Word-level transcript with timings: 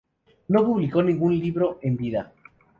No 0.47 0.65
publicó 0.65 1.03
ningún 1.03 1.37
libro 1.37 1.77
en 1.83 1.95
vida. 1.95 2.33